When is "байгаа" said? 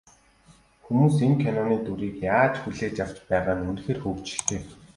3.29-3.55